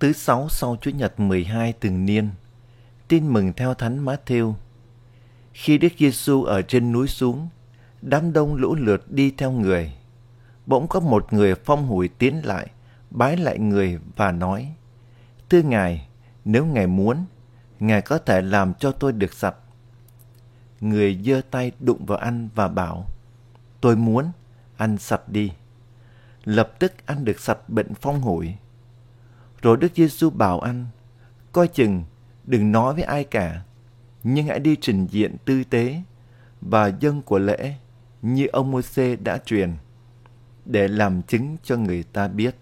Thứ 0.00 0.12
sáu 0.12 0.48
sau 0.48 0.76
Chúa 0.80 0.90
Nhật 0.90 1.20
12 1.20 1.72
từng 1.72 2.04
niên, 2.06 2.30
tin 3.08 3.28
mừng 3.32 3.52
theo 3.52 3.74
Thánh 3.74 4.04
Matthew. 4.04 4.54
Khi 5.52 5.78
Đức 5.78 5.92
Giêsu 5.98 6.44
ở 6.44 6.62
trên 6.62 6.92
núi 6.92 7.08
xuống, 7.08 7.48
đám 8.02 8.32
đông 8.32 8.54
lũ 8.54 8.74
lượt 8.74 9.12
đi 9.12 9.30
theo 9.30 9.50
người. 9.50 9.92
Bỗng 10.66 10.88
có 10.88 11.00
một 11.00 11.32
người 11.32 11.54
phong 11.54 11.86
hủi 11.86 12.08
tiến 12.08 12.46
lại, 12.46 12.66
bái 13.10 13.36
lại 13.36 13.58
người 13.58 13.98
và 14.16 14.32
nói, 14.32 14.72
Thưa 15.50 15.62
Ngài, 15.62 16.08
nếu 16.44 16.66
Ngài 16.66 16.86
muốn, 16.86 17.24
Ngài 17.80 18.02
có 18.02 18.18
thể 18.18 18.42
làm 18.42 18.74
cho 18.74 18.92
tôi 18.92 19.12
được 19.12 19.32
sạch. 19.32 19.56
Người 20.80 21.20
giơ 21.24 21.40
tay 21.50 21.72
đụng 21.80 22.06
vào 22.06 22.18
anh 22.18 22.48
và 22.54 22.68
bảo, 22.68 23.04
Tôi 23.80 23.96
muốn, 23.96 24.30
anh 24.76 24.98
sạch 24.98 25.28
đi. 25.28 25.52
Lập 26.44 26.72
tức 26.78 26.92
anh 27.06 27.24
được 27.24 27.40
sạch 27.40 27.68
bệnh 27.68 27.94
phong 27.94 28.20
hủi. 28.20 28.54
Rồi 29.62 29.76
Đức 29.76 29.92
Giêsu 29.94 30.30
bảo 30.30 30.60
anh, 30.60 30.86
coi 31.52 31.68
chừng, 31.68 32.04
đừng 32.44 32.72
nói 32.72 32.94
với 32.94 33.02
ai 33.02 33.24
cả, 33.24 33.62
nhưng 34.22 34.46
hãy 34.46 34.60
đi 34.60 34.76
trình 34.80 35.06
diện 35.06 35.36
tư 35.44 35.64
tế 35.64 36.02
và 36.60 36.86
dân 36.86 37.22
của 37.22 37.38
lễ 37.38 37.74
như 38.22 38.46
ông 38.46 38.70
Môsê 38.70 39.16
đã 39.16 39.38
truyền 39.38 39.76
để 40.64 40.88
làm 40.88 41.22
chứng 41.22 41.56
cho 41.62 41.76
người 41.76 42.02
ta 42.02 42.28
biết. 42.28 42.56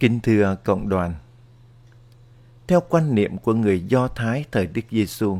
Kính 0.00 0.20
thưa 0.20 0.56
cộng 0.64 0.88
đoàn, 0.88 1.14
theo 2.66 2.82
quan 2.88 3.14
niệm 3.14 3.38
của 3.38 3.54
người 3.54 3.82
Do 3.82 4.08
Thái 4.08 4.44
thời 4.52 4.66
Đức 4.66 4.82
Giêsu, 4.90 5.38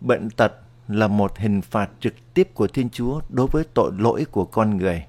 bệnh 0.00 0.30
tật 0.30 0.52
là 0.88 1.06
một 1.06 1.38
hình 1.38 1.62
phạt 1.62 1.90
trực 2.00 2.14
tiếp 2.34 2.48
của 2.54 2.66
Thiên 2.66 2.90
Chúa 2.90 3.20
đối 3.28 3.46
với 3.46 3.64
tội 3.74 3.92
lỗi 3.98 4.26
của 4.30 4.44
con 4.44 4.76
người. 4.76 5.04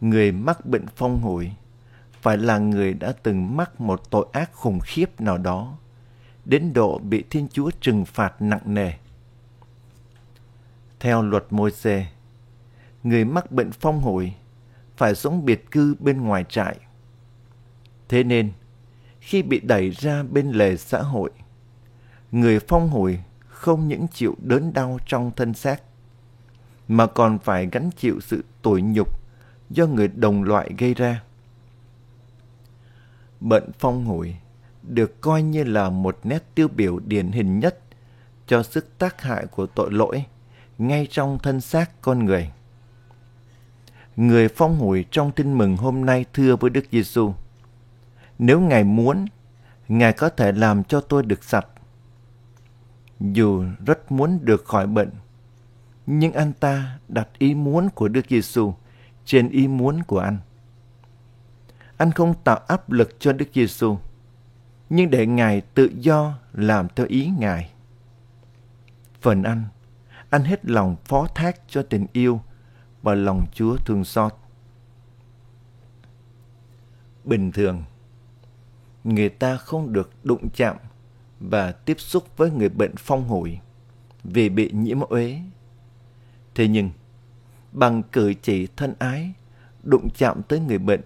Người 0.00 0.32
mắc 0.32 0.66
bệnh 0.66 0.86
phong 0.96 1.20
hủi 1.20 1.50
phải 2.12 2.38
là 2.38 2.58
người 2.58 2.94
đã 2.94 3.12
từng 3.22 3.56
mắc 3.56 3.80
một 3.80 4.10
tội 4.10 4.26
ác 4.32 4.52
khủng 4.52 4.80
khiếp 4.80 5.20
nào 5.20 5.38
đó, 5.38 5.76
đến 6.44 6.72
độ 6.72 6.98
bị 6.98 7.24
Thiên 7.30 7.48
Chúa 7.52 7.70
trừng 7.80 8.04
phạt 8.04 8.42
nặng 8.42 8.74
nề. 8.74 8.92
Theo 11.00 11.22
luật 11.22 11.44
môi 11.50 11.70
xê, 11.70 12.06
người 13.02 13.24
mắc 13.24 13.52
bệnh 13.52 13.70
phong 13.72 14.00
hủi 14.00 14.32
phải 14.96 15.14
sống 15.14 15.44
biệt 15.44 15.70
cư 15.70 15.96
bên 15.98 16.20
ngoài 16.20 16.44
trại. 16.48 16.76
Thế 18.08 18.24
nên, 18.24 18.52
khi 19.20 19.42
bị 19.42 19.60
đẩy 19.60 19.90
ra 19.90 20.22
bên 20.22 20.50
lề 20.50 20.76
xã 20.76 21.02
hội, 21.02 21.30
người 22.32 22.60
phong 22.60 22.88
hủi 22.88 23.18
không 23.48 23.88
những 23.88 24.06
chịu 24.08 24.36
đớn 24.38 24.72
đau 24.72 24.98
trong 25.06 25.30
thân 25.36 25.54
xác, 25.54 25.82
mà 26.88 27.06
còn 27.06 27.38
phải 27.38 27.68
gánh 27.72 27.90
chịu 27.96 28.20
sự 28.20 28.44
tủi 28.62 28.82
nhục 28.82 29.27
do 29.70 29.86
người 29.86 30.08
đồng 30.08 30.42
loại 30.42 30.70
gây 30.78 30.94
ra. 30.94 31.22
Bệnh 33.40 33.70
phong 33.78 34.04
hủi 34.04 34.34
được 34.82 35.20
coi 35.20 35.42
như 35.42 35.64
là 35.64 35.90
một 35.90 36.18
nét 36.24 36.44
tiêu 36.54 36.68
biểu 36.68 36.98
điển 36.98 37.32
hình 37.32 37.58
nhất 37.58 37.78
cho 38.46 38.62
sức 38.62 38.98
tác 38.98 39.22
hại 39.22 39.46
của 39.46 39.66
tội 39.66 39.92
lỗi 39.92 40.24
ngay 40.78 41.06
trong 41.10 41.38
thân 41.38 41.60
xác 41.60 41.90
con 42.00 42.24
người. 42.24 42.50
Người 44.16 44.48
phong 44.48 44.78
hủi 44.78 45.04
trong 45.10 45.32
tin 45.32 45.58
mừng 45.58 45.76
hôm 45.76 46.06
nay 46.06 46.24
thưa 46.32 46.56
với 46.56 46.70
Đức 46.70 46.84
Giêsu: 46.92 47.34
Nếu 48.38 48.60
Ngài 48.60 48.84
muốn, 48.84 49.26
Ngài 49.88 50.12
có 50.12 50.28
thể 50.28 50.52
làm 50.52 50.84
cho 50.84 51.00
tôi 51.00 51.22
được 51.22 51.44
sạch. 51.44 51.66
Dù 53.20 53.64
rất 53.86 54.12
muốn 54.12 54.38
được 54.42 54.64
khỏi 54.64 54.86
bệnh, 54.86 55.10
nhưng 56.06 56.32
anh 56.32 56.52
ta 56.52 56.98
đặt 57.08 57.28
ý 57.38 57.54
muốn 57.54 57.88
của 57.94 58.08
Đức 58.08 58.26
Giêsu 58.28 58.74
trên 59.28 59.48
ý 59.48 59.68
muốn 59.68 60.02
của 60.02 60.18
anh. 60.18 60.38
Anh 61.96 62.12
không 62.12 62.34
tạo 62.44 62.56
áp 62.68 62.90
lực 62.90 63.20
cho 63.20 63.32
Đức 63.32 63.48
Giêsu, 63.54 63.98
nhưng 64.90 65.10
để 65.10 65.26
Ngài 65.26 65.60
tự 65.60 65.90
do 65.98 66.38
làm 66.52 66.88
theo 66.96 67.06
ý 67.06 67.30
Ngài. 67.38 67.70
Phần 69.20 69.42
anh, 69.42 69.64
anh 70.30 70.44
hết 70.44 70.64
lòng 70.64 70.96
phó 71.04 71.26
thác 71.34 71.60
cho 71.68 71.82
tình 71.82 72.06
yêu 72.12 72.40
và 73.02 73.14
lòng 73.14 73.46
Chúa 73.54 73.76
thương 73.76 74.04
xót. 74.04 74.34
Bình 77.24 77.52
thường, 77.52 77.84
người 79.04 79.28
ta 79.28 79.56
không 79.56 79.92
được 79.92 80.10
đụng 80.24 80.48
chạm 80.54 80.76
và 81.40 81.72
tiếp 81.72 82.00
xúc 82.00 82.36
với 82.36 82.50
người 82.50 82.68
bệnh 82.68 82.94
phong 82.96 83.28
hủi 83.28 83.58
vì 84.24 84.48
bị 84.48 84.70
nhiễm 84.72 85.00
uế. 85.00 85.40
Thế 86.54 86.68
nhưng, 86.68 86.90
bằng 87.78 88.02
cử 88.02 88.34
chỉ 88.42 88.68
thân 88.76 88.94
ái, 88.98 89.32
đụng 89.82 90.08
chạm 90.16 90.42
tới 90.42 90.60
người 90.60 90.78
bệnh 90.78 91.00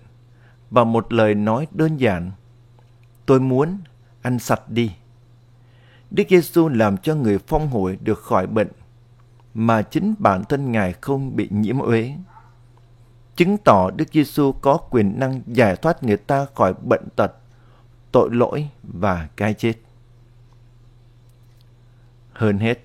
và 0.70 0.84
một 0.84 1.12
lời 1.12 1.34
nói 1.34 1.66
đơn 1.70 1.96
giản, 1.96 2.30
tôi 3.26 3.40
muốn 3.40 3.78
ăn 4.22 4.38
sạch 4.38 4.62
đi. 4.68 4.92
Đức 6.10 6.24
Giêsu 6.28 6.68
làm 6.68 6.96
cho 6.96 7.14
người 7.14 7.38
phong 7.38 7.68
hủi 7.68 7.96
được 7.96 8.18
khỏi 8.18 8.46
bệnh 8.46 8.68
mà 9.54 9.82
chính 9.82 10.14
bản 10.18 10.44
thân 10.44 10.72
Ngài 10.72 10.92
không 10.92 11.36
bị 11.36 11.48
nhiễm 11.50 11.78
uế. 11.78 12.14
Chứng 13.36 13.58
tỏ 13.58 13.90
Đức 13.90 14.08
Giêsu 14.12 14.52
có 14.52 14.76
quyền 14.76 15.18
năng 15.18 15.40
giải 15.46 15.76
thoát 15.76 16.02
người 16.02 16.16
ta 16.16 16.46
khỏi 16.54 16.74
bệnh 16.88 17.08
tật, 17.16 17.32
tội 18.12 18.30
lỗi 18.32 18.68
và 18.82 19.28
cái 19.36 19.54
chết. 19.54 19.74
Hơn 22.32 22.58
hết, 22.58 22.78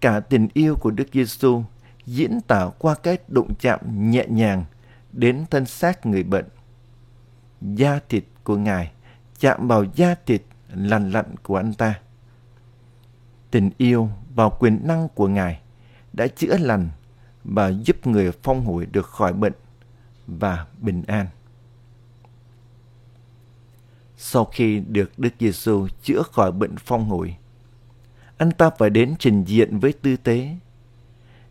cả 0.00 0.20
tình 0.20 0.48
yêu 0.54 0.76
của 0.80 0.90
Đức 0.90 1.08
Giêsu 1.12 1.62
diễn 2.06 2.40
tả 2.40 2.70
qua 2.78 2.94
cái 2.94 3.18
đụng 3.28 3.54
chạm 3.60 4.10
nhẹ 4.10 4.26
nhàng 4.28 4.64
đến 5.12 5.44
thân 5.50 5.66
xác 5.66 6.06
người 6.06 6.22
bệnh. 6.22 6.48
Da 7.60 8.00
thịt 8.08 8.24
của 8.44 8.56
Ngài 8.56 8.92
chạm 9.38 9.68
vào 9.68 9.84
da 9.94 10.14
thịt 10.26 10.42
lành 10.74 11.10
lặn 11.10 11.36
của 11.42 11.56
anh 11.56 11.72
ta. 11.72 12.00
Tình 13.50 13.70
yêu 13.76 14.08
và 14.34 14.48
quyền 14.48 14.80
năng 14.84 15.08
của 15.08 15.28
Ngài 15.28 15.60
đã 16.12 16.26
chữa 16.26 16.56
lành 16.56 16.88
và 17.44 17.68
giúp 17.68 18.06
người 18.06 18.32
phong 18.42 18.64
hồi 18.64 18.86
được 18.86 19.06
khỏi 19.06 19.32
bệnh 19.32 19.52
và 20.26 20.66
bình 20.78 21.02
an. 21.06 21.26
Sau 24.16 24.44
khi 24.44 24.80
được 24.80 25.18
Đức 25.18 25.30
Giêsu 25.40 25.88
chữa 26.02 26.22
khỏi 26.32 26.52
bệnh 26.52 26.76
phong 26.76 27.04
hồi, 27.04 27.36
anh 28.36 28.50
ta 28.50 28.70
phải 28.78 28.90
đến 28.90 29.14
trình 29.18 29.44
diện 29.44 29.78
với 29.78 29.92
tư 29.92 30.16
tế 30.16 30.56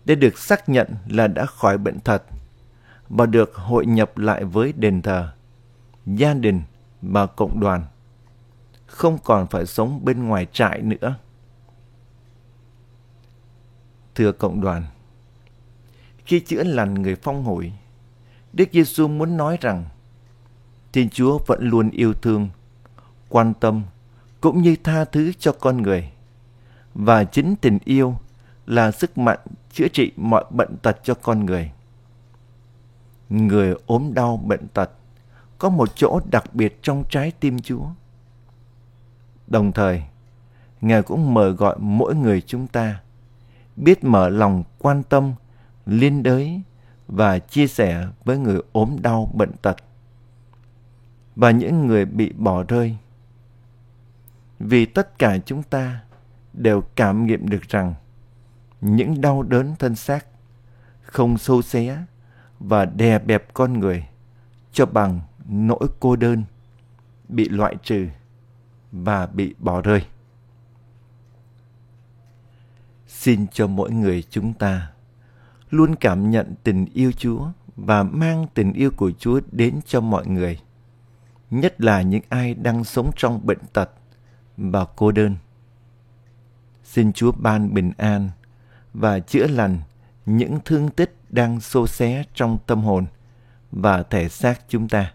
để 0.05 0.15
được 0.15 0.37
xác 0.37 0.69
nhận 0.69 0.87
là 1.07 1.27
đã 1.27 1.45
khỏi 1.45 1.77
bệnh 1.77 1.99
thật 1.99 2.23
và 3.09 3.25
được 3.25 3.55
hội 3.55 3.85
nhập 3.85 4.17
lại 4.17 4.43
với 4.43 4.73
đền 4.73 5.01
thờ, 5.01 5.29
gia 6.05 6.33
đình 6.33 6.61
và 7.01 7.25
cộng 7.25 7.59
đoàn. 7.59 7.85
Không 8.85 9.17
còn 9.23 9.47
phải 9.47 9.65
sống 9.65 10.05
bên 10.05 10.23
ngoài 10.23 10.47
trại 10.53 10.81
nữa. 10.81 11.15
Thưa 14.15 14.31
cộng 14.31 14.61
đoàn, 14.61 14.83
khi 16.25 16.39
chữa 16.39 16.63
lành 16.63 16.93
người 16.93 17.15
phong 17.15 17.43
hủi, 17.43 17.71
Đức 18.53 18.69
Giêsu 18.71 19.07
muốn 19.07 19.37
nói 19.37 19.57
rằng 19.61 19.85
Thiên 20.93 21.09
Chúa 21.09 21.39
vẫn 21.47 21.69
luôn 21.69 21.89
yêu 21.89 22.13
thương, 22.13 22.49
quan 23.29 23.53
tâm 23.53 23.83
cũng 24.41 24.61
như 24.61 24.75
tha 24.83 25.05
thứ 25.05 25.31
cho 25.39 25.51
con 25.59 25.81
người. 25.81 26.11
Và 26.93 27.23
chính 27.23 27.55
tình 27.55 27.77
yêu 27.85 28.15
là 28.65 28.91
sức 28.91 29.17
mạnh 29.17 29.39
chữa 29.71 29.87
trị 29.87 30.11
mọi 30.15 30.45
bệnh 30.49 30.77
tật 30.77 30.99
cho 31.03 31.13
con 31.13 31.45
người. 31.45 31.71
Người 33.29 33.75
ốm 33.85 34.13
đau 34.13 34.37
bệnh 34.37 34.67
tật 34.67 34.91
có 35.57 35.69
một 35.69 35.95
chỗ 35.95 36.19
đặc 36.31 36.55
biệt 36.55 36.79
trong 36.81 37.03
trái 37.09 37.31
tim 37.39 37.59
Chúa. 37.59 37.85
Đồng 39.47 39.71
thời, 39.71 40.03
Ngài 40.81 41.01
cũng 41.01 41.33
mời 41.33 41.51
gọi 41.51 41.75
mỗi 41.79 42.15
người 42.15 42.41
chúng 42.41 42.67
ta 42.67 43.01
biết 43.75 44.03
mở 44.03 44.29
lòng 44.29 44.63
quan 44.79 45.03
tâm, 45.03 45.33
liên 45.85 46.23
đới 46.23 46.61
và 47.07 47.39
chia 47.39 47.67
sẻ 47.67 48.07
với 48.23 48.37
người 48.37 48.61
ốm 48.71 48.97
đau 49.01 49.31
bệnh 49.33 49.51
tật 49.61 49.75
và 51.35 51.51
những 51.51 51.87
người 51.87 52.05
bị 52.05 52.31
bỏ 52.31 52.63
rơi. 52.63 52.97
Vì 54.59 54.85
tất 54.85 55.19
cả 55.19 55.37
chúng 55.45 55.63
ta 55.63 55.99
đều 56.53 56.81
cảm 56.95 57.25
nghiệm 57.25 57.49
được 57.49 57.61
rằng 57.69 57.93
những 58.81 59.21
đau 59.21 59.43
đớn 59.43 59.75
thân 59.79 59.95
xác 59.95 60.25
không 61.01 61.37
sâu 61.37 61.61
xé 61.61 62.03
và 62.59 62.85
đè 62.85 63.19
bẹp 63.19 63.53
con 63.53 63.79
người 63.79 64.05
cho 64.71 64.85
bằng 64.85 65.21
nỗi 65.45 65.87
cô 65.99 66.15
đơn, 66.15 66.43
bị 67.27 67.49
loại 67.49 67.75
trừ 67.83 68.07
và 68.91 69.25
bị 69.25 69.55
bỏ 69.59 69.81
rơi. 69.81 70.05
Xin 73.07 73.47
cho 73.47 73.67
mỗi 73.67 73.91
người 73.91 74.23
chúng 74.29 74.53
ta 74.53 74.91
luôn 75.69 75.95
cảm 75.95 76.31
nhận 76.31 76.55
tình 76.63 76.85
yêu 76.93 77.11
Chúa 77.11 77.47
và 77.75 78.03
mang 78.03 78.45
tình 78.53 78.73
yêu 78.73 78.91
của 78.97 79.11
Chúa 79.11 79.41
đến 79.51 79.79
cho 79.85 80.01
mọi 80.01 80.27
người, 80.27 80.59
nhất 81.51 81.81
là 81.81 82.01
những 82.01 82.23
ai 82.29 82.53
đang 82.53 82.83
sống 82.83 83.11
trong 83.15 83.45
bệnh 83.45 83.59
tật 83.73 83.89
và 84.57 84.85
cô 84.95 85.11
đơn. 85.11 85.35
Xin 86.83 87.13
Chúa 87.13 87.31
ban 87.31 87.73
bình 87.73 87.91
an 87.97 88.29
và 88.93 89.19
chữa 89.19 89.47
lành 89.47 89.79
những 90.25 90.59
thương 90.65 90.89
tích 90.89 91.15
đang 91.29 91.59
xô 91.59 91.87
xé 91.87 92.23
trong 92.33 92.57
tâm 92.65 92.81
hồn 92.83 93.05
và 93.71 94.03
thể 94.03 94.29
xác 94.29 94.61
chúng 94.67 94.87
ta. 94.87 95.13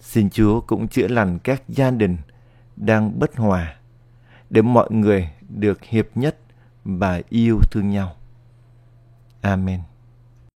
Xin 0.00 0.30
Chúa 0.30 0.60
cũng 0.60 0.88
chữa 0.88 1.08
lành 1.08 1.38
các 1.38 1.62
gia 1.68 1.90
đình 1.90 2.16
đang 2.76 3.18
bất 3.18 3.36
hòa, 3.36 3.76
để 4.50 4.62
mọi 4.62 4.90
người 4.90 5.30
được 5.48 5.84
hiệp 5.84 6.08
nhất 6.14 6.36
và 6.84 7.20
yêu 7.28 7.58
thương 7.70 7.90
nhau. 7.90 8.16
Amen. 9.40 9.80